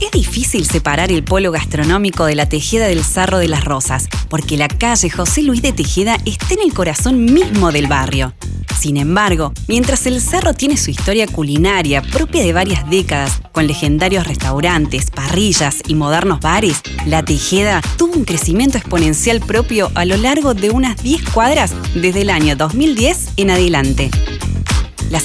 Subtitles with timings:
[0.00, 4.58] Es difícil separar el polo gastronómico de la Tejeda del Cerro de las Rosas, porque
[4.58, 8.34] la calle José Luis de Tejeda está en el corazón mismo del barrio.
[8.78, 14.26] Sin embargo, mientras el cerro tiene su historia culinaria propia de varias décadas, con legendarios
[14.26, 20.52] restaurantes, parrillas y modernos bares, la Tejeda tuvo un crecimiento exponencial propio a lo largo
[20.52, 24.10] de unas 10 cuadras desde el año 2010 en adelante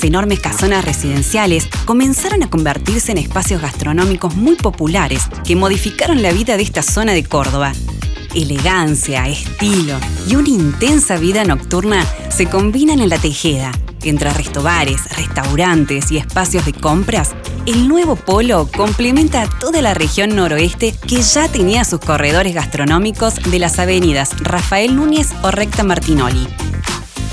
[0.04, 6.58] enormes casonas residenciales comenzaron a convertirse en espacios gastronómicos muy populares que modificaron la vida
[6.58, 7.74] de esta zona de Córdoba.
[8.34, 13.72] Elegancia, estilo y una intensa vida nocturna se combinan en la Tejeda.
[14.04, 20.36] Entre restobares, restaurantes y espacios de compras, el nuevo polo complementa a toda la región
[20.36, 26.48] noroeste que ya tenía sus corredores gastronómicos de las avenidas Rafael Núñez o Recta Martinoli.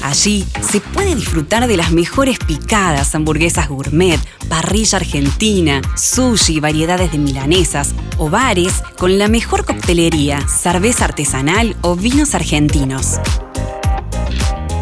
[0.02, 7.18] Allí se puede disfrutar de las mejores picadas, hamburguesas gourmet, parrilla argentina, sushi, variedades de
[7.18, 13.18] milanesas o bares con la mejor coctelería, cerveza artesanal o vinos argentinos.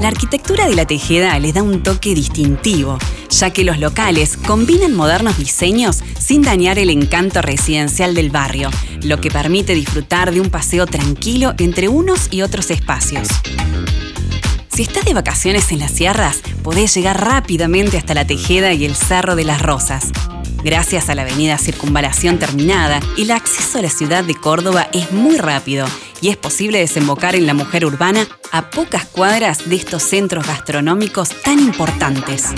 [0.00, 2.98] La arquitectura de la Tejeda les da un toque distintivo,
[3.30, 8.70] ya que los locales combinan modernos diseños sin dañar el encanto residencial del barrio,
[9.02, 13.28] lo que permite disfrutar de un paseo tranquilo entre unos y otros espacios.
[14.76, 18.94] Si estás de vacaciones en las sierras, podés llegar rápidamente hasta la Tejeda y el
[18.94, 20.10] Cerro de las Rosas.
[20.62, 25.38] Gracias a la avenida Circunvalación terminada, el acceso a la ciudad de Córdoba es muy
[25.38, 25.86] rápido
[26.20, 31.30] y es posible desembocar en la mujer urbana a pocas cuadras de estos centros gastronómicos
[31.40, 32.50] tan importantes.